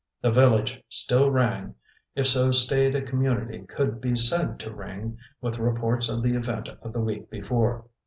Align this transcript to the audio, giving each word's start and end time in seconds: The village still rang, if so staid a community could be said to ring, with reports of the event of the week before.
The 0.23 0.31
village 0.31 0.83
still 0.89 1.29
rang, 1.29 1.75
if 2.15 2.25
so 2.25 2.51
staid 2.51 2.95
a 2.95 3.03
community 3.03 3.61
could 3.69 4.01
be 4.01 4.15
said 4.15 4.59
to 4.61 4.73
ring, 4.73 5.19
with 5.41 5.59
reports 5.59 6.09
of 6.09 6.23
the 6.23 6.31
event 6.35 6.69
of 6.81 6.91
the 6.91 7.01
week 7.01 7.29
before. 7.29 7.85